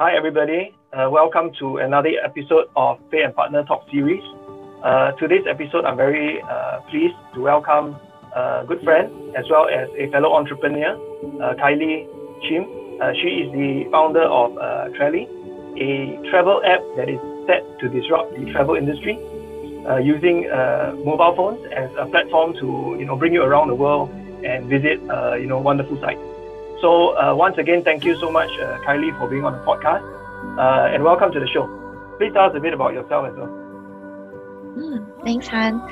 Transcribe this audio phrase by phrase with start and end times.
[0.00, 0.76] Hi, everybody.
[0.92, 4.22] Uh, welcome to another episode of Pay and Partner Talk series.
[4.84, 7.96] Uh, today's episode, I'm very uh, pleased to welcome
[8.32, 10.94] a good friend as well as a fellow entrepreneur,
[11.42, 12.06] uh, Kylie
[12.46, 12.62] Chim.
[13.02, 15.26] Uh, she is the founder of uh, Trelly,
[15.74, 17.18] a travel app that is
[17.48, 19.18] set to disrupt the travel industry
[19.90, 20.46] uh, using
[21.02, 24.10] mobile phones as a platform to you know bring you around the world
[24.46, 25.00] and visit
[25.42, 26.22] you know wonderful sites.
[26.80, 30.06] So uh, once again, thank you so much, uh, Kylie, for being on the podcast,
[30.58, 31.66] uh, and welcome to the show.
[32.18, 33.50] Please tell us a bit about yourself as well.
[34.78, 35.82] Mm, thanks, Han.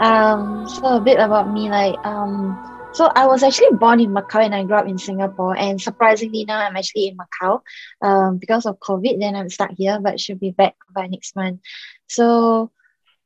[0.00, 2.58] Um, so a bit about me, like um,
[2.92, 5.56] so I was actually born in Macau and I grew up in Singapore.
[5.56, 7.62] And surprisingly, now I'm actually in Macau.
[8.02, 11.60] Um, because of COVID, then I'm stuck here, but should be back by next month.
[12.06, 12.70] So,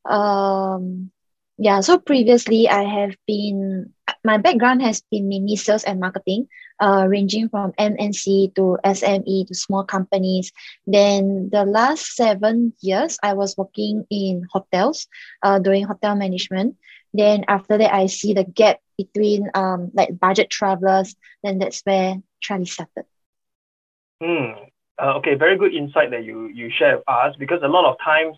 [0.08, 1.10] um,
[1.58, 1.80] yeah.
[1.80, 3.92] So previously, I have been
[4.28, 6.48] my background has been mainly sales and marketing
[6.84, 10.52] uh, ranging from MNC to SME to small companies.
[10.86, 15.08] Then the last seven years, I was working in hotels,
[15.42, 16.76] uh, doing hotel management.
[17.14, 21.16] Then after that, I see the gap between um, like budget travelers.
[21.42, 23.08] Then that's where Trelly started.
[24.20, 24.68] Hmm.
[25.00, 27.96] Uh, okay, very good insight that you you share with us because a lot of
[28.04, 28.36] times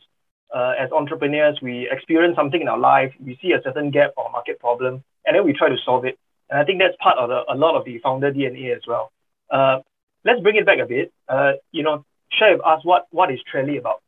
[0.54, 4.30] uh, as entrepreneurs, we experience something in our life, we see a certain gap or
[4.30, 6.18] market problem, and then we try to solve it.
[6.48, 9.12] And I think that's part of the, a lot of the founder DNA as well.
[9.50, 9.80] Uh,
[10.24, 11.12] let's bring it back a bit.
[11.28, 14.02] Uh, you know, share with us what, what is Trelly about?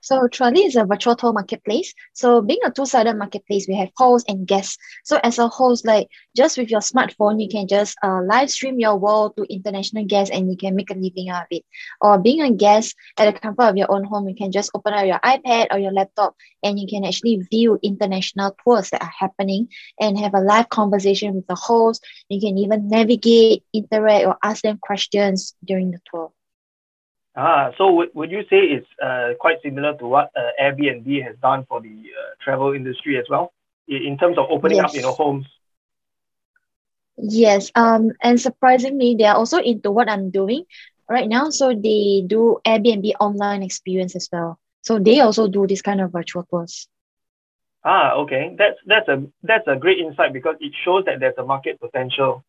[0.00, 1.94] So Trelly is a virtual tour marketplace.
[2.12, 4.78] So being a two-sided marketplace, we have hosts and guests.
[5.04, 8.78] So as a host, like just with your smartphone, you can just uh, live stream
[8.78, 11.64] your world to international guests and you can make a living out of it.
[12.00, 14.92] Or being a guest at the comfort of your own home, you can just open
[14.94, 19.12] up your iPad or your laptop and you can actually view international tours that are
[19.18, 19.68] happening
[20.00, 22.04] and have a live conversation with the host.
[22.28, 26.32] You can even navigate, interact, or ask them questions during the tour.
[27.36, 31.36] Ah, so would, would you say it's uh, quite similar to what uh, Airbnb has
[31.40, 33.52] done for the uh, travel industry as well,
[33.86, 34.86] in, in terms of opening yes.
[34.86, 35.46] up, you know, homes?
[37.16, 40.64] Yes, um, and surprisingly, they are also into what I'm doing
[41.08, 41.50] right now.
[41.50, 44.58] So they do Airbnb online experience as well.
[44.82, 46.88] So they also do this kind of virtual tours.
[47.84, 48.54] Ah, okay.
[48.58, 52.44] That's that's a that's a great insight because it shows that there's a market potential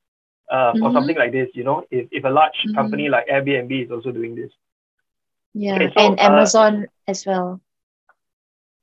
[0.50, 0.96] uh, for mm-hmm.
[0.96, 1.50] something like this.
[1.54, 2.76] You know, if, if a large mm-hmm.
[2.76, 4.52] company like Airbnb is also doing this.
[5.54, 7.62] Yeah, okay, so, and uh, Amazon as well.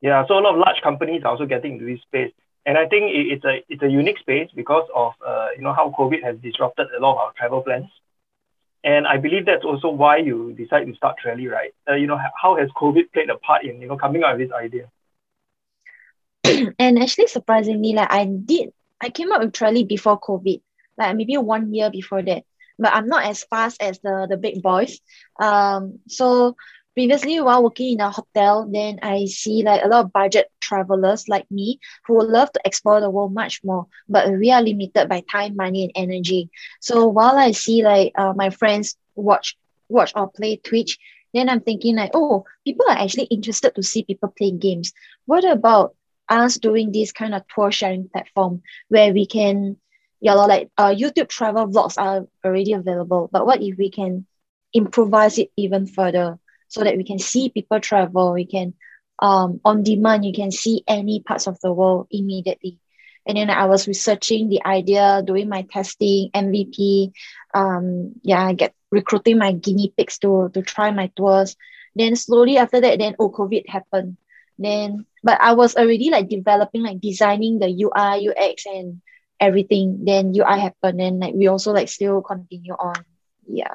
[0.00, 2.32] Yeah, so a lot of large companies are also getting into this space,
[2.66, 5.72] and I think it, it's a it's a unique space because of uh, you know
[5.72, 7.86] how COVID has disrupted a lot of our travel plans,
[8.84, 11.74] and I believe that's also why you decide to start Trelly, right?
[11.88, 14.48] Uh, you know how has COVID played a part in you know coming up with
[14.48, 14.90] this idea?
[16.78, 20.60] and actually, surprisingly, like I did, I came up with Trelly before COVID,
[20.96, 22.44] like maybe one year before that
[22.78, 25.00] but I'm not as fast as the, the big boys.
[25.40, 26.56] Um, so
[26.94, 31.28] previously while working in a hotel, then I see like a lot of budget travelers
[31.28, 35.08] like me who would love to explore the world much more, but we are limited
[35.08, 36.50] by time, money, and energy.
[36.80, 39.56] So while I see like uh, my friends watch
[39.88, 40.98] watch or play Twitch,
[41.32, 44.92] then I'm thinking like, oh, people are actually interested to see people play games.
[45.26, 45.94] What about
[46.28, 49.76] us doing this kind of tour sharing platform where we can
[50.20, 53.28] yeah, like uh, YouTube travel vlogs are already available.
[53.32, 54.26] But what if we can
[54.74, 58.32] improvise it even further so that we can see people travel?
[58.32, 58.74] We can,
[59.20, 62.78] um, on demand, you can see any parts of the world immediately.
[63.26, 67.12] And then I was researching the idea, doing my testing, MVP.
[67.52, 71.54] Um, yeah, I get recruiting my guinea pigs to to try my tours.
[71.94, 74.16] Then slowly after that, then oh, COVID happened.
[74.58, 79.02] Then, but I was already like developing, like designing the UI, UX, and
[79.40, 83.04] everything then UI happen and like we also like still continue on.
[83.46, 83.74] Yeah.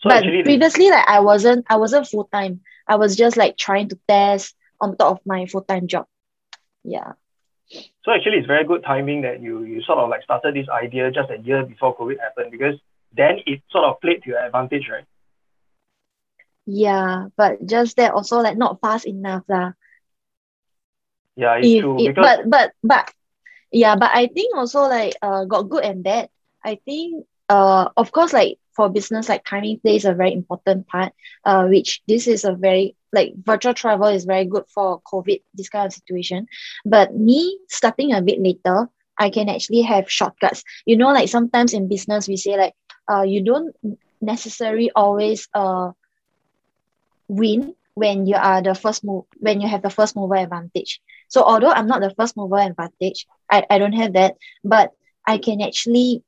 [0.00, 3.88] So but previously like I wasn't I wasn't full time I was just like trying
[3.88, 6.06] to test on top of my full time job.
[6.84, 7.12] Yeah.
[8.04, 11.10] So actually it's very good timing that you you sort of like started this idea
[11.10, 12.76] just a year before COVID happened because
[13.16, 15.04] then it sort of played to your advantage right?
[16.66, 19.72] Yeah but just that also like not fast enough lah.
[21.36, 22.24] yeah it's if, true because...
[22.24, 23.12] but but but
[23.74, 26.28] yeah but i think also like uh got good and bad.
[26.64, 31.12] I think uh of course like for business like timing plays a very important part
[31.44, 35.68] uh which this is a very like virtual travel is very good for covid this
[35.68, 36.46] kind of situation.
[36.86, 38.88] But me starting a bit later
[39.18, 40.64] i can actually have shortcuts.
[40.86, 42.74] You know like sometimes in business we say like
[43.12, 43.74] uh you don't
[44.22, 45.92] necessarily always uh
[47.28, 51.00] win when you are the first move when you have the first mover advantage
[51.34, 54.92] so although I'm not the first mover advantage, I, I don't have that, but
[55.26, 56.22] I can actually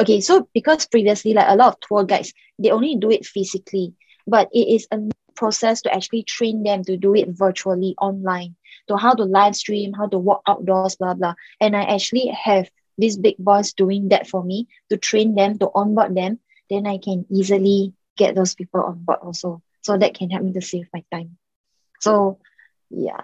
[0.00, 3.94] okay, so because previously, like a lot of tour guides, they only do it physically,
[4.26, 4.98] but it is a
[5.36, 8.56] process to actually train them to do it virtually online,
[8.88, 11.34] to how to live stream, how to walk outdoors, blah blah.
[11.60, 15.70] And I actually have these big boys doing that for me to train them, to
[15.72, 16.40] onboard them.
[16.68, 19.62] Then I can easily get those people on board also.
[19.82, 21.36] So that can help me to save my time.
[22.00, 22.38] So
[22.90, 23.22] yeah.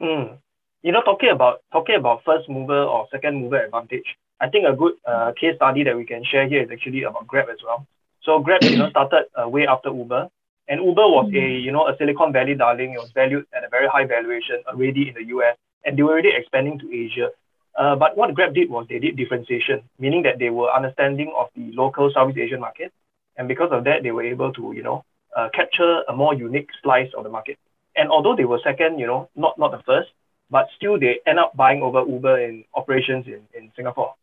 [0.00, 0.38] Mm.
[0.82, 4.74] You know, talking about talking about first mover or second mover advantage, I think a
[4.74, 7.86] good uh, case study that we can share here is actually about Grab as well.
[8.22, 10.28] So Grab, you know, started uh, way after Uber,
[10.68, 11.38] and Uber was mm.
[11.42, 12.94] a you know a Silicon Valley darling.
[12.94, 16.12] It was valued at a very high valuation already in the US, and they were
[16.12, 17.30] already expanding to Asia.
[17.78, 21.48] Uh, but what Grab did was they did differentiation, meaning that they were understanding of
[21.56, 22.92] the local Southeast Asian market,
[23.36, 25.04] and because of that, they were able to you know
[25.36, 27.58] uh, capture a more unique slice of the market.
[27.96, 30.10] And although they were second, you know, not not the first,
[30.50, 34.14] but still they end up buying over Uber in operations in, in Singapore.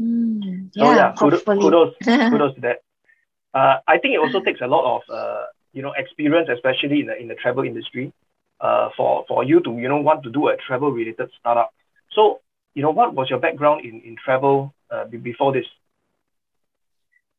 [0.00, 1.94] Mm, yeah, so yeah, kudos, kudos,
[2.30, 2.78] kudos to that.
[3.54, 7.06] Uh, I think it also takes a lot of uh, you know experience, especially in
[7.06, 8.12] the in the travel industry,
[8.60, 11.72] uh, for for you to you know want to do a travel related startup.
[12.12, 12.40] So
[12.74, 15.66] you know what was your background in in travel uh, before this?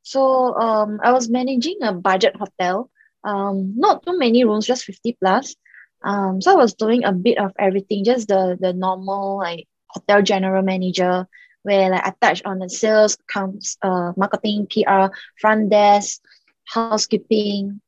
[0.04, 2.90] So um, I was managing a budget hotel.
[3.24, 5.56] Um, not too many rooms, just fifty plus.
[6.04, 10.22] Um, so I was doing a bit of everything, just the the normal like hotel
[10.22, 11.28] general manager,
[11.64, 16.22] where like I touch on the sales, accounts, uh, marketing, PR, front desk,
[16.66, 17.82] housekeeping,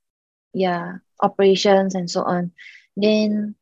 [0.53, 2.51] yeah, operations and so on.
[2.95, 3.55] Then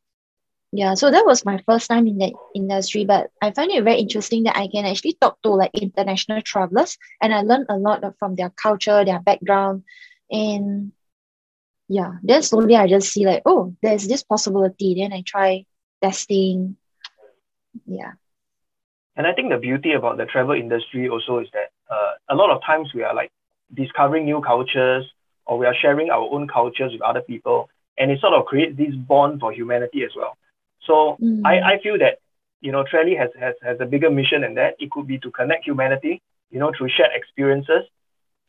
[0.76, 4.00] yeah, so that was my first time in that industry, but I find it very
[4.00, 8.04] interesting that I can actually talk to like international travelers and I learned a lot
[8.18, 9.84] from their culture, their background.
[10.32, 10.92] And
[11.88, 14.96] yeah, then slowly I just see like, oh, there's this possibility.
[14.96, 15.66] Then I try
[16.02, 16.76] testing.
[17.86, 18.14] Yeah.
[19.16, 22.50] And I think the beauty about the travel industry also is that uh, a lot
[22.50, 23.32] of times we are like
[23.72, 25.06] discovering new cultures
[25.46, 27.70] or we are sharing our own cultures with other people.
[28.00, 30.36] And it sort of creates this bond for humanity as well.
[30.86, 31.42] So mm.
[31.46, 32.20] I, I feel that,
[32.62, 34.76] you know, Trelly has, has, has a bigger mission than that.
[34.80, 37.84] It could be to connect humanity, you know, through shared experiences.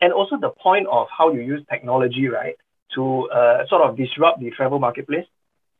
[0.01, 2.55] And also the point of how you use technology, right,
[2.95, 5.25] to uh, sort of disrupt the travel marketplace.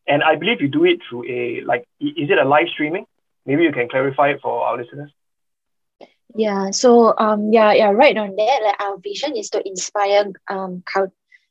[0.07, 3.05] And I believe you do it through a, like, is it a live streaming?
[3.45, 5.11] Maybe you can clarify it for our listeners.
[6.37, 8.59] Yeah, so um, yeah, yeah, right on that.
[8.63, 10.83] Like our vision is to inspire um,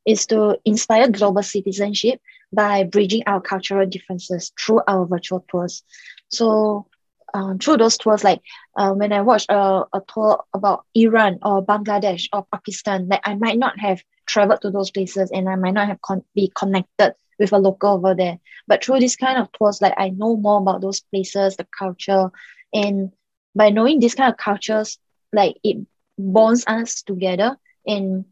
[0.04, 2.20] is to inspire global citizenship
[2.54, 5.82] by bridging our cultural differences through our virtual tours.
[6.30, 6.86] So
[7.34, 8.40] um, through those tours, like
[8.76, 13.34] uh, when I watch a, a tour about Iran or Bangladesh or Pakistan, like I
[13.34, 17.14] might not have traveled to those places and I might not have con- be connected
[17.38, 18.38] with a local over there.
[18.66, 22.30] But through this kind of tours, like I know more about those places, the culture,
[22.72, 23.12] and
[23.54, 24.98] by knowing this kind of cultures,
[25.32, 25.84] like it
[26.18, 27.56] bonds us together
[27.86, 28.24] and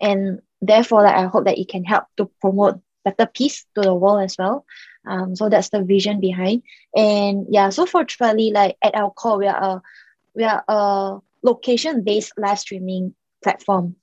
[0.00, 3.94] and therefore like I hope that it can help to promote better peace to the
[3.94, 4.64] world as well.
[5.06, 6.62] Um, so that's the vision behind.
[6.94, 9.82] And yeah, so for like at our core, we are a
[10.34, 13.96] we are a location-based live streaming platform.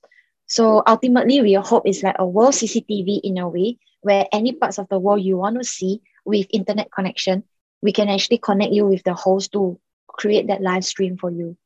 [0.46, 4.78] So ultimately, we hope is like a world CCTV in a way where any parts
[4.78, 7.44] of the world you want to see with internet connection,
[7.82, 11.56] we can actually connect you with the host to create that live stream for you.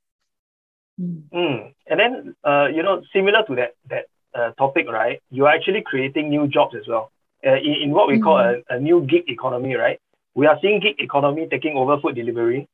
[1.00, 1.74] Mm.
[1.86, 5.20] And then, uh, you know, similar to that that uh, topic, right?
[5.30, 7.10] You're actually creating new jobs as well
[7.46, 8.62] uh, in, in what we call a, mm.
[8.70, 10.00] a new gig economy, right?
[10.34, 12.68] We are seeing gig economy taking over food delivery.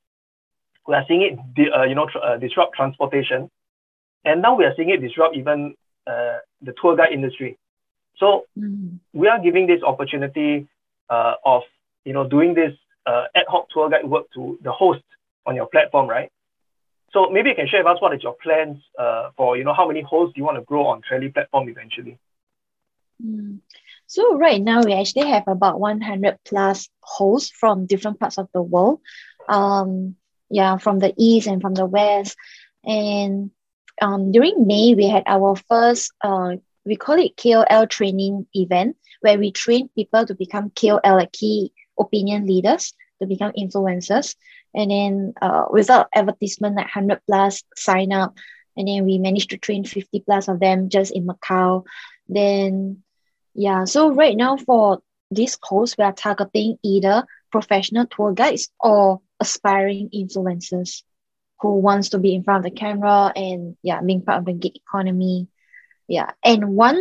[0.86, 3.50] We are seeing it, uh, you know, tr- uh, disrupt transportation,
[4.24, 5.74] and now we are seeing it disrupt even
[6.06, 7.58] uh, the tour guide industry.
[8.16, 8.98] So mm.
[9.12, 10.68] we are giving this opportunity
[11.08, 11.62] uh, of,
[12.04, 12.72] you know, doing this
[13.06, 15.02] uh, ad hoc tour guide work to the host
[15.46, 16.30] on your platform, right?
[17.12, 19.74] So maybe you can share with us what is your plans uh, for, you know,
[19.74, 22.18] how many hosts do you want to grow on Trelly platform eventually?
[23.24, 23.58] Mm.
[24.10, 28.60] So right now we actually have about 100 plus hosts from different parts of the
[28.60, 28.98] world.
[29.48, 30.16] Um,
[30.50, 32.36] yeah, from the east and from the west.
[32.84, 33.52] And
[34.02, 39.38] um, during May, we had our first, uh, we call it KOL training event, where
[39.38, 44.34] we train people to become KOL, like key opinion leaders, to become influencers.
[44.74, 48.36] And then uh, without advertisement, like 100 plus sign up.
[48.76, 51.84] And then we managed to train 50 plus of them just in Macau.
[52.28, 53.04] Then
[53.54, 59.21] yeah, so right now for this course, we are targeting either professional tour guides or
[59.40, 61.02] aspiring influencers
[61.61, 64.52] who wants to be in front of the camera and yeah, being part of the
[64.52, 65.49] gig economy.
[66.09, 67.00] Yeah, and one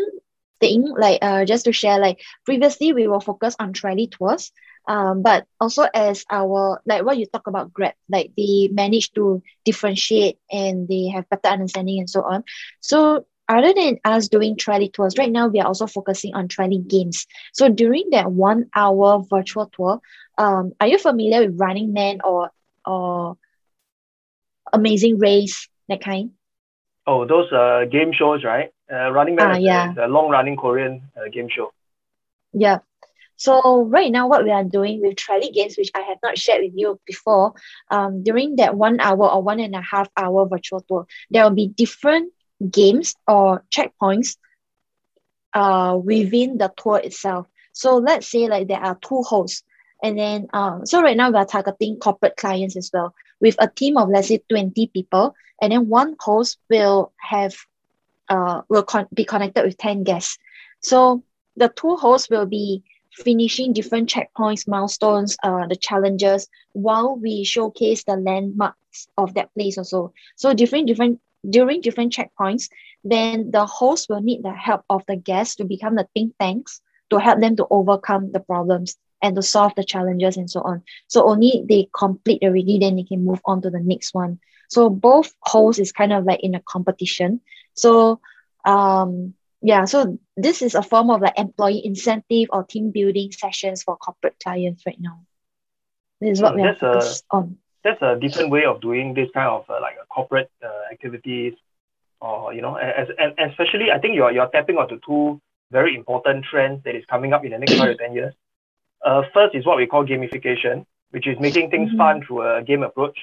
[0.59, 4.51] thing like uh just to share like previously we were focused on Trelly tours,
[4.87, 9.41] Um, but also as our like what you talk about Grab, like they manage to
[9.65, 12.43] differentiate and they have better understanding and so on.
[12.81, 16.87] So other than us doing Trelly tours, right now we are also focusing on Trelly
[16.87, 17.27] games.
[17.53, 19.99] So during that one hour virtual tour,
[20.37, 22.51] um, are you familiar with Running Man or
[22.85, 23.37] or
[24.73, 26.31] Amazing Race that kind?
[27.07, 28.71] Oh, those uh game shows, right?
[28.91, 29.91] Uh, Running Man Ah, is, yeah.
[29.91, 31.71] is a long running Korean uh, game show.
[32.53, 32.79] Yeah.
[33.37, 36.61] So right now, what we are doing with Trelly Games, which I have not shared
[36.63, 37.53] with you before,
[37.89, 41.55] um, during that one hour or one and a half hour virtual tour, there will
[41.55, 42.33] be different
[42.71, 44.37] games or checkpoints
[45.53, 47.47] uh, within the tour itself.
[47.73, 49.63] So let's say like there are two hosts,
[50.03, 53.67] and then uh, so right now we are targeting corporate clients as well with a
[53.67, 57.55] team of let's say 20 people, and then one host will have
[58.29, 60.37] uh, will con- be connected with 10 guests.
[60.81, 61.23] So
[61.55, 68.03] the two hosts will be finishing different checkpoints, milestones, uh, the challenges, while we showcase
[68.03, 70.13] the landmarks of that place also.
[70.35, 72.69] So different, different during different checkpoints,
[73.03, 76.81] then the host will need the help of the guests to become the think tanks
[77.09, 80.83] to help them to overcome the problems and to solve the challenges and so on.
[81.07, 84.39] So only they complete already, then they can move on to the next one.
[84.69, 87.41] So both hosts is kind of like in a competition.
[87.73, 88.19] So
[88.65, 93.83] um yeah, so this is a form of like employee incentive or team building sessions
[93.83, 95.25] for corporate clients right now.
[96.21, 99.47] This is what we are focused on that's a different way of doing this kind
[99.47, 101.53] of uh, like a corporate uh, activities
[102.21, 105.39] or you know as, and especially i think you're, you're tapping onto two
[105.71, 108.33] very important trends that is coming up in the next five to ten years.
[109.05, 111.97] Uh, first is what we call gamification which is making things mm-hmm.
[111.97, 113.17] fun through a game approach.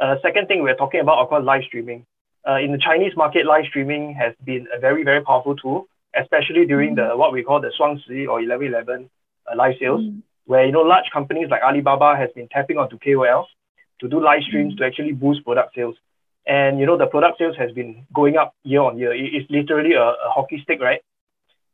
[0.00, 2.04] Uh, second thing we're talking about of course live streaming.
[2.48, 6.64] Uh, in the chinese market live streaming has been a very very powerful tool especially
[6.66, 7.18] during the mm-hmm.
[7.18, 9.10] what we call the Shuangxi or 1111
[9.50, 10.22] uh, live sales mm.
[10.46, 13.46] where you know large companies like alibaba has been tapping onto kols
[14.00, 14.78] to do live streams Mm.
[14.78, 15.96] to actually boost product sales.
[16.46, 19.12] And you know the product sales has been going up year on year.
[19.14, 21.00] It's literally a, a hockey stick, right?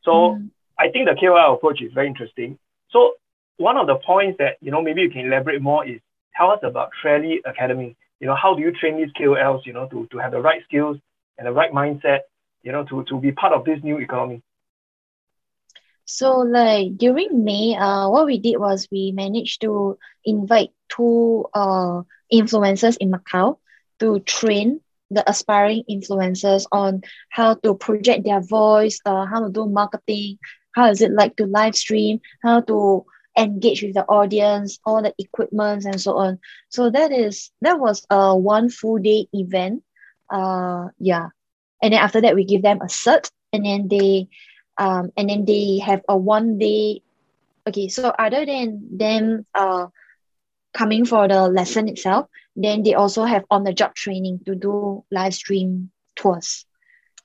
[0.02, 0.50] So Mm.
[0.78, 2.58] I think the KOL approach is very interesting.
[2.90, 3.14] So
[3.58, 6.00] one of the points that you know maybe you can elaborate more is
[6.36, 7.96] tell us about Trelly Academy.
[8.20, 10.62] You know, how do you train these KOLs, you know, to, to have the right
[10.64, 10.96] skills
[11.38, 12.20] and the right mindset,
[12.62, 14.42] you know, to, to be part of this new economy?
[16.04, 22.02] So like during May, uh, what we did was we managed to invite two uh
[22.32, 23.58] influencers in Macau
[24.00, 24.80] to train
[25.10, 30.38] the aspiring influencers on how to project their voice, uh, how to do marketing,
[30.74, 33.04] how is it like to live stream, how to
[33.36, 36.38] engage with the audience, all the equipments and so on.
[36.68, 39.82] So that is that was a one full day event.
[40.30, 41.28] Uh yeah.
[41.82, 44.28] And then after that we give them a cert and then they
[44.78, 47.02] um, and then they have a one day
[47.66, 49.86] okay so other than them uh,
[50.72, 52.26] coming for the lesson itself
[52.56, 56.66] then they also have on the job training to do live stream tours.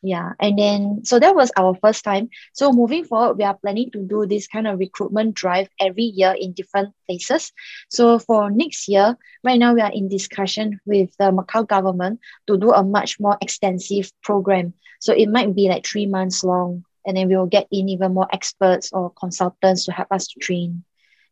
[0.02, 2.30] Yeah and then so that was our first time.
[2.54, 6.34] So moving forward we are planning to do this kind of recruitment drive every year
[6.40, 7.52] in different places.
[7.90, 12.58] So for next year right now we are in discussion with the macau government to
[12.58, 14.74] do a much more extensive program.
[15.02, 18.14] So it might be like three months long and then we will get in even
[18.14, 20.84] more experts or consultants to help us to train.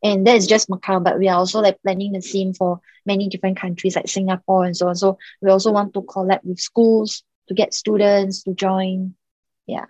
[0.03, 3.29] And that is just Macau, but we are also like planning the same for many
[3.29, 4.95] different countries like Singapore and so on.
[4.95, 9.15] So we also want to collab with schools to get students to join.
[9.65, 9.85] Yeah.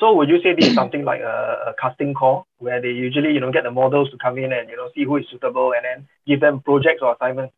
[0.00, 3.32] So would you say this is something like a, a casting call where they usually,
[3.32, 5.72] you know, get the models to come in and, you know, see who is suitable
[5.72, 7.54] and then give them projects or assignments?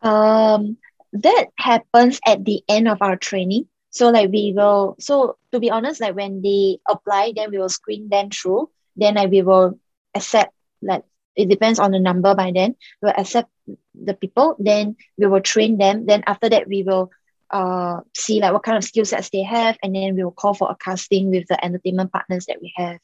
[0.00, 0.76] Um,
[1.12, 3.66] that happens at the end of our training.
[3.90, 7.68] So like we will, so to be honest, like when they apply, then we will
[7.68, 8.70] screen them through.
[8.96, 9.78] Then like we will
[10.14, 10.52] accept
[10.82, 11.04] like
[11.36, 12.76] it depends on the number by then.
[13.00, 13.50] We'll accept
[13.94, 16.06] the people, then we will train them.
[16.06, 17.10] Then after that we will
[17.50, 20.54] uh see like what kind of skill sets they have, and then we will call
[20.54, 22.98] for a casting with the entertainment partners that we have.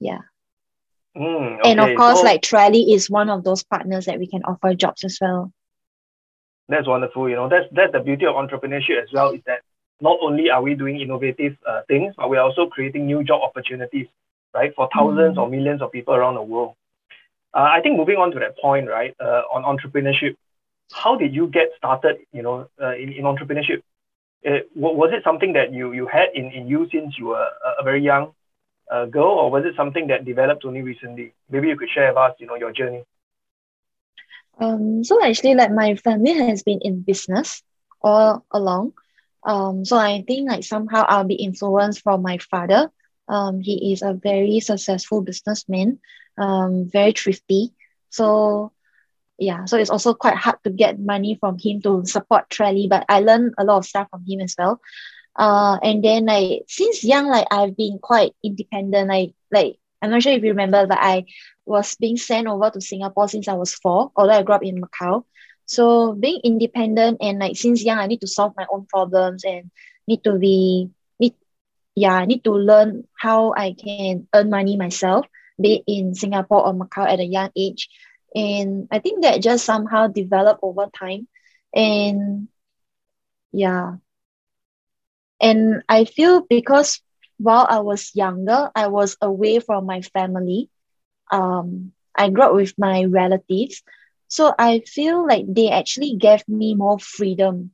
[0.00, 0.20] Yeah.
[1.16, 4.42] Mm, and of course, so like Trelly is one of those partners that we can
[4.44, 5.52] offer jobs as well.
[6.68, 7.28] that's wonderful.
[7.28, 9.30] You know, that's that's the beauty of entrepreneurship as well.
[9.30, 9.62] Is that
[10.02, 14.08] not only are we doing innovative uh, things, but we're also creating new job opportunities,
[14.54, 15.38] right, for thousands Mm.
[15.38, 16.74] or millions of people around the world.
[17.54, 20.36] Uh, I think moving on to that point, right, uh, on entrepreneurship,
[20.92, 23.82] how did you get started, you know, uh, in, in entrepreneurship?
[24.46, 27.46] Uh, wa- was it something that you, you had in, in you since you were
[27.68, 28.32] a, a very young
[28.92, 31.32] uh, girl, or was it something that developed only recently?
[31.50, 33.04] Maybe you could share with us, you know, your journey.
[34.60, 37.62] Um, so actually, like my family has been in business
[38.02, 38.92] all along.
[39.44, 42.90] Um, so I think like somehow I'll be influenced from my father.
[43.28, 45.98] Um, he is a very successful businessman,
[46.38, 47.72] um, very thrifty.
[48.10, 48.72] So
[49.38, 53.04] yeah, so it's also quite hard to get money from him to support Trelly, but
[53.08, 54.80] I learned a lot of stuff from him as well.
[55.36, 59.08] Uh, and then like since young, like I've been quite independent.
[59.08, 61.24] Like like I'm not sure if you remember, but I
[61.64, 64.80] was being sent over to Singapore since I was four, although I grew up in
[64.82, 65.24] Macau.
[65.66, 69.70] So being independent and like since young, I need to solve my own problems and
[70.06, 71.34] need to be need
[71.94, 75.26] yeah, I need to learn how I can earn money myself,
[75.60, 77.88] be it in Singapore or Macau at a young age.
[78.34, 81.28] And I think that just somehow developed over time.
[81.74, 82.48] And
[83.52, 83.96] yeah.
[85.40, 87.00] And I feel because
[87.38, 90.70] while I was younger, I was away from my family.
[91.30, 93.82] Um, I grew up with my relatives.
[94.32, 97.72] So I feel like they actually gave me more freedom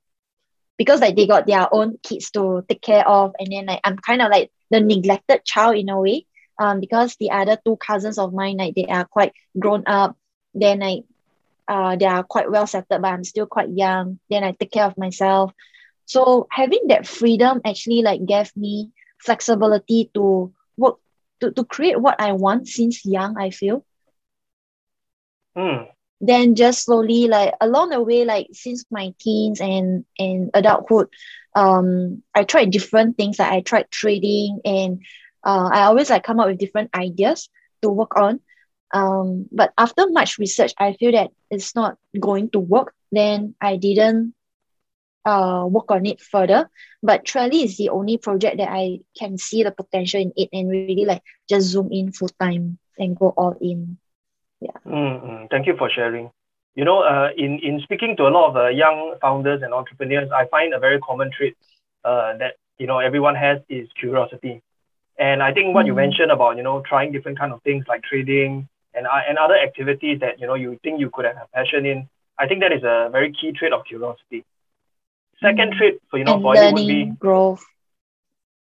[0.76, 3.32] because like they got their own kids to take care of.
[3.38, 6.26] And then like I'm kind of like the neglected child in a way.
[6.58, 10.16] Um, because the other two cousins of mine, like they are quite grown up.
[10.52, 11.04] Then like
[11.68, 14.18] uh, they are quite well settled, but I'm still quite young.
[14.28, 15.52] Then I take care of myself.
[16.06, 20.98] So having that freedom actually like gave me flexibility to work
[21.38, 23.84] to, to create what I want since young, I feel.
[25.56, 25.97] Mm.
[26.20, 31.08] Then just slowly like along the way, like since my teens and, and adulthood,
[31.54, 33.38] um, I tried different things.
[33.38, 35.02] Like I tried trading and
[35.44, 37.48] uh, I always like come up with different ideas
[37.82, 38.40] to work on.
[38.92, 42.94] Um, but after much research, I feel that it's not going to work.
[43.12, 44.34] Then I didn't
[45.25, 46.70] uh, work on it further.
[47.02, 50.70] But Trelly is the only project that I can see the potential in it and
[50.70, 53.98] really like just zoom in full time and go all in.
[54.60, 54.70] Yeah.
[54.86, 55.46] Mm-hmm.
[55.50, 56.30] Thank you for sharing.
[56.74, 60.30] You know, uh, in, in speaking to a lot of uh, young founders and entrepreneurs,
[60.30, 61.56] I find a very common trait
[62.04, 64.62] uh, that, you know, everyone has is curiosity.
[65.18, 65.88] And I think what mm.
[65.88, 69.38] you mentioned about, you know, trying different kind of things like trading and, uh, and
[69.38, 72.60] other activities that, you know, you think you could have a passion in, I think
[72.60, 74.44] that is a very key trait of curiosity.
[75.40, 75.78] Second mm.
[75.78, 77.64] trait for you know and for learning, would be growth.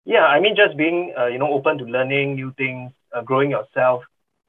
[0.06, 3.52] Yeah, I mean just being uh, you know open to learning new things, uh, growing
[3.52, 4.04] yourself.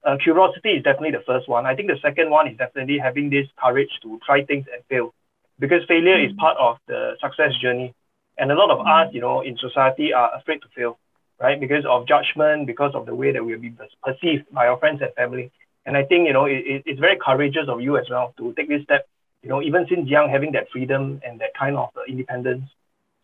[0.04, 1.64] Uh, curiosity is definitely the first one.
[1.64, 5.14] I think the second one is definitely having this courage to try things and fail,
[5.58, 6.26] because failure mm.
[6.28, 7.94] is part of the success journey.
[8.38, 9.08] And a lot of mm.
[9.08, 10.98] us, you know, in society are afraid to fail,
[11.40, 11.58] right?
[11.58, 15.14] Because of judgment, because of the way that we'll be perceived by our friends and
[15.14, 15.52] family.
[15.86, 18.52] And I think you know it, it, it's very courageous of you as well to
[18.54, 19.06] take this step
[19.42, 22.70] you know, even since young, having that freedom and that kind of uh, independence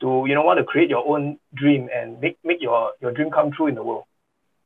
[0.00, 3.30] to, you know, want to create your own dream and make, make your, your dream
[3.30, 4.04] come true in the world.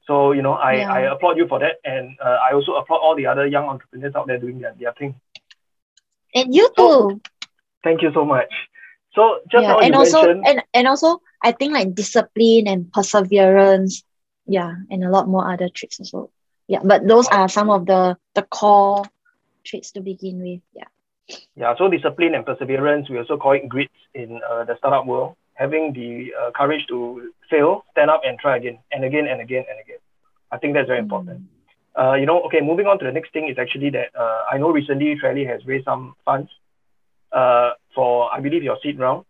[0.06, 0.92] So, you know, I, yeah.
[0.92, 1.76] I applaud you for that.
[1.84, 4.92] And uh, I also applaud all the other young entrepreneurs out there doing their, their
[4.92, 5.14] thing.
[6.34, 7.20] And you too.
[7.84, 8.52] Thank you so much.
[9.14, 14.04] So just yeah, and also and, and also I think like discipline and perseverance,
[14.46, 16.30] yeah, and a lot more other tricks also.
[16.66, 19.04] Yeah, but those are some of the the core
[19.64, 20.60] traits to begin with.
[20.72, 20.88] Yeah.
[21.56, 25.36] Yeah, so discipline and perseverance, we also call it grit in uh, the startup world.
[25.62, 29.64] Having the uh, courage to fail, stand up and try again and again and again
[29.70, 30.00] and again.
[30.50, 31.06] I think that's very mm.
[31.06, 31.38] important.
[32.00, 34.58] Uh, you know, okay, moving on to the next thing is actually that uh, I
[34.58, 36.50] know recently Trelly has raised some funds
[37.32, 39.24] uh, for, I believe, your seed round.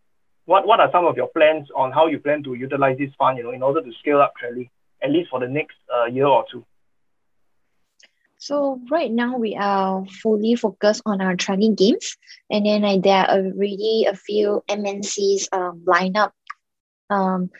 [0.46, 3.38] What, what are some of your plans on how you plan to utilize this fund,
[3.38, 4.70] you know, in order to scale up Trelly,
[5.02, 6.64] at least for the next uh, year or two?
[8.42, 12.16] So right now we are fully focused on our training games,
[12.50, 16.34] and then like, there are already a few MNCs um, lined up
[17.08, 17.50] um,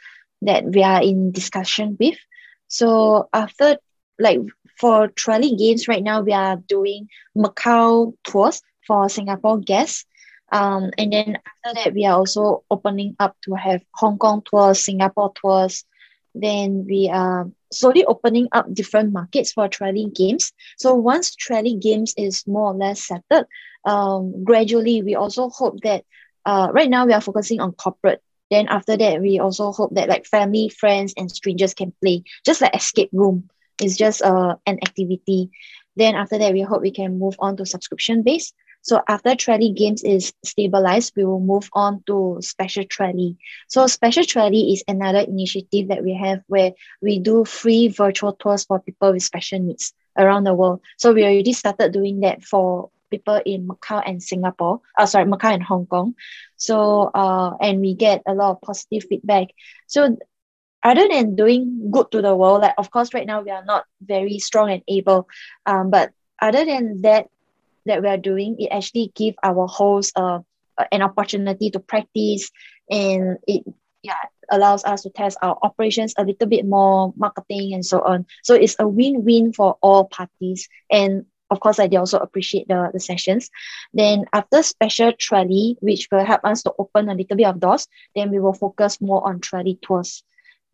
[0.41, 2.19] that we are in discussion with.
[2.67, 3.77] So after
[4.19, 4.41] like
[4.77, 7.07] for Trelly Games right now, we are doing
[7.39, 10.05] Macau tours for Singapore guests.
[10.51, 14.85] Um, and then after that, we are also opening up to have Hong Kong tours,
[14.85, 15.85] Singapore tours.
[16.35, 20.53] Then we are slowly opening up different markets for Trelly games.
[20.79, 23.47] So once Trelly games is more or less settled,
[23.85, 26.05] um, gradually we also hope that
[26.45, 28.23] uh, right now we are focusing on corporate.
[28.51, 32.61] Then after that, we also hope that like family, friends, and strangers can play, just
[32.61, 33.49] like escape room.
[33.81, 35.51] It's just uh, an activity.
[35.97, 38.53] Then after that, we hope we can move on to subscription base.
[38.83, 43.37] So after Trelly Games is stabilized, we will move on to Special Trelly.
[43.69, 48.65] So Special Trelly is another initiative that we have where we do free virtual tours
[48.65, 50.81] for people with special needs around the world.
[50.99, 54.81] So we already started doing that for people in Macau and Singapore.
[54.99, 56.15] Oh, sorry, Macau and Hong Kong.
[56.57, 59.49] So uh, and we get a lot of positive feedback.
[59.87, 60.17] So
[60.83, 63.85] other than doing good to the world, like of course right now we are not
[64.03, 65.29] very strong and able,
[65.67, 67.29] um, but other than that,
[67.87, 70.41] that we are doing, it actually give our hosts uh,
[70.91, 72.51] an opportunity to practice
[72.91, 73.63] and it
[74.03, 74.15] yeah
[74.51, 78.27] allows us to test our operations a little bit more, marketing and so on.
[78.43, 80.69] So it's a win-win for all parties.
[80.91, 83.51] And of course, like, they also appreciate the, the sessions.
[83.95, 87.89] Then after special Trelly, which will help us to open a little bit of doors,
[88.15, 90.23] then we will focus more on Trelly tours.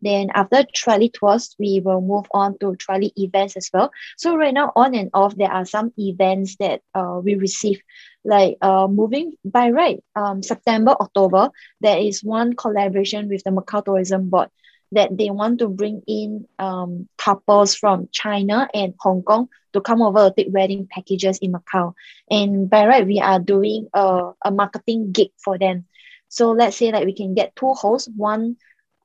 [0.01, 3.91] Then after Trelly tours, we will move on to Trelly events as well.
[4.17, 7.81] So right now, on and off, there are some events that uh, we receive,
[8.23, 11.49] like uh, moving by right, um, September, October,
[11.81, 14.49] there is one collaboration with the Macau Tourism Board
[14.91, 20.01] that they want to bring in um, couples from China and Hong Kong to come
[20.01, 21.93] over to take wedding packages in Macau.
[22.29, 25.85] And by right, we are doing a, a marketing gig for them.
[26.27, 28.57] So let's say like we can get two hosts, one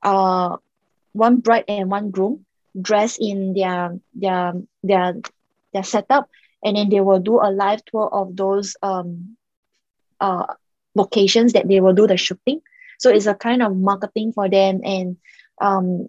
[0.03, 0.57] uh
[1.15, 2.45] one bride and one groom
[2.79, 5.15] dressed in their their their
[5.73, 6.29] their setup
[6.63, 9.37] and then they will do a live tour of those um
[10.19, 10.45] uh
[10.93, 12.61] locations that they will do the shooting.
[12.99, 15.17] So it's a kind of marketing for them and
[15.61, 16.07] um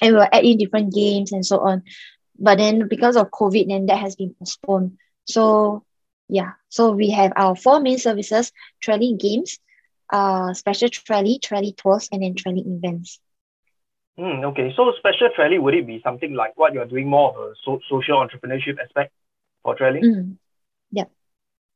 [0.00, 1.82] and we'll add in different games and so on.
[2.38, 4.98] But then because of covid then that has been postponed.
[5.26, 5.84] So
[6.28, 6.52] yeah.
[6.70, 8.50] So we have our four main services
[8.84, 9.58] Trelly games
[10.12, 13.20] uh special Trelly Trelly tours and then Trelly events
[14.18, 17.36] Mm, okay, so special Trelly would it be something like what you're doing more of
[17.36, 19.12] a so- social entrepreneurship aspect
[19.62, 20.02] for Trelly?
[20.02, 20.36] Mm.
[20.90, 21.04] Yeah.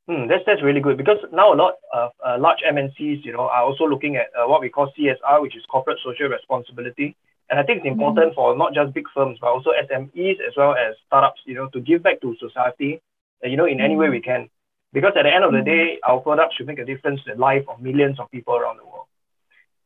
[0.09, 3.49] Mm, that's that's really good because now a lot of uh, large MNCs, you know,
[3.49, 7.17] are also looking at uh, what we call CSR, which is corporate social responsibility,
[7.49, 8.35] and I think it's important mm.
[8.35, 11.81] for not just big firms but also SMEs as well as startups, you know, to
[11.81, 13.01] give back to society,
[13.45, 13.85] uh, you know, in mm.
[13.85, 14.49] any way we can,
[14.93, 15.65] because at the end of the mm.
[15.65, 18.79] day, our products should make a difference in the life of millions of people around
[18.79, 18.96] the world.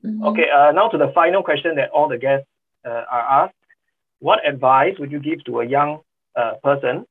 [0.05, 0.25] Mm-hmm.
[0.25, 2.47] Okay, uh, now to the final question that all the guests
[2.85, 3.55] uh, are asked.
[4.19, 6.01] What advice would you give to a young
[6.37, 7.07] uh, person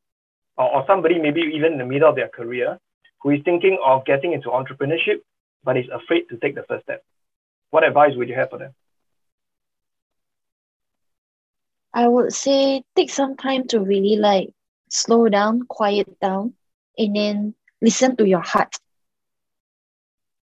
[0.58, 2.80] or, or somebody maybe even in the middle of their career
[3.21, 5.21] who is thinking of getting into entrepreneurship
[5.63, 7.04] but is afraid to take the first step?
[7.71, 8.73] What advice would you have for them?
[11.93, 14.49] I would say take some time to really like
[14.89, 16.54] slow down, quiet down,
[16.97, 18.75] and then listen to your heart.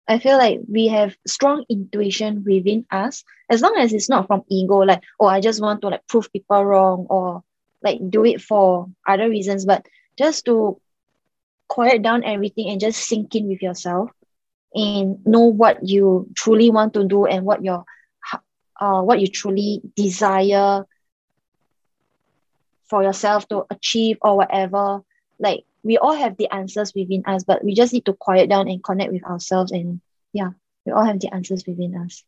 [0.07, 4.43] I feel like we have strong intuition within us, as long as it's not from
[4.49, 7.43] ego, like, oh, I just want to like prove people wrong or
[7.81, 9.85] like do it for other reasons, but
[10.17, 10.79] just to
[11.67, 14.11] quiet down everything and just sink in with yourself
[14.73, 17.83] and know what you truly want to do and what your
[18.79, 20.85] uh what you truly desire
[22.85, 25.01] for yourself to achieve or whatever.
[25.39, 28.67] Like we all have the answers within us, but we just need to quiet down
[28.69, 29.71] and connect with ourselves.
[29.71, 30.51] And yeah,
[30.85, 32.23] we all have the answers within us.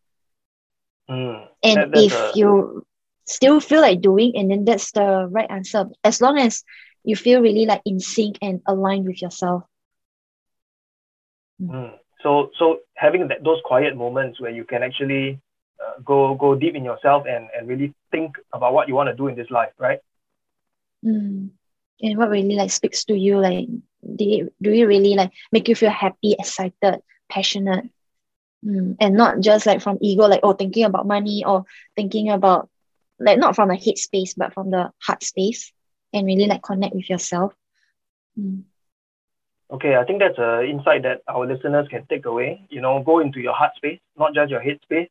[1.10, 2.32] Mm, and that, if a...
[2.36, 2.86] you
[3.26, 6.64] still feel like doing, and then that's the right answer, as long as
[7.04, 9.64] you feel really like in sync and aligned with yourself.
[11.62, 11.94] Mm.
[12.22, 15.40] So, so having that, those quiet moments where you can actually
[15.80, 19.16] uh, go go deep in yourself and, and really think about what you want to
[19.16, 20.00] do in this life, right?
[21.06, 21.52] Mm
[22.02, 25.68] and what really like speaks to you like do it, do it really like make
[25.68, 27.86] you feel happy excited passionate
[28.64, 28.96] mm.
[29.00, 32.70] and not just like from ego like oh thinking about money or thinking about
[33.20, 35.72] like not from the head space but from the heart space
[36.14, 37.54] and really like connect with yourself
[38.40, 38.62] mm.
[39.72, 43.20] okay i think that's an insight that our listeners can take away you know go
[43.20, 45.10] into your heart space not just your head space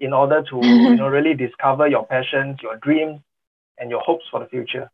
[0.00, 3.20] in order to you know really discover your passions your dreams
[3.78, 4.90] and your hopes for the future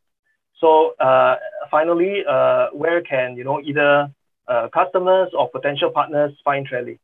[0.61, 1.37] so uh,
[1.71, 4.11] finally, uh, where can you know either
[4.47, 6.99] uh, customers or potential partners find Trelly?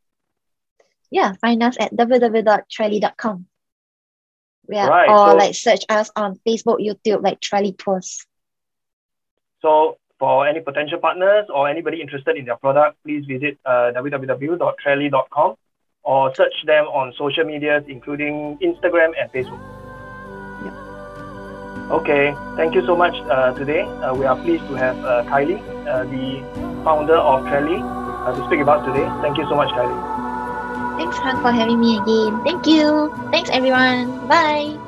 [1.11, 3.47] Yeah, find us at www.trelly.com.
[4.69, 8.27] Yeah, right, or so, like search us on Facebook, YouTube, like Trelly Tours.
[9.61, 15.57] So for any potential partners or anybody interested in their product, please visit uh, www.trelly.com
[16.03, 19.74] or search them on social medias, including Instagram and Facebook.
[21.91, 23.83] Okay, thank you so much uh, today.
[23.83, 26.41] Uh, we are pleased to have uh, Kylie, uh, the
[26.83, 27.81] founder of Trelly,
[28.27, 29.05] uh, to speak about today.
[29.21, 30.01] Thank you so much, Kylie.
[30.97, 32.43] Thanks, Han, for having me again.
[32.45, 33.13] Thank you.
[33.31, 34.29] Thanks, everyone.
[34.29, 34.84] Bye.